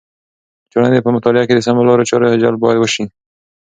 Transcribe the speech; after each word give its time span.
د 0.63 0.65
ټولنې 0.71 0.99
په 1.05 1.09
مطالعه 1.15 1.47
کې 1.47 1.55
د 1.55 1.61
سمو 1.67 1.87
لارو 1.87 2.07
چارو 2.09 2.41
جلب 2.43 2.59
باید 2.63 2.77
وسي. 2.79 3.03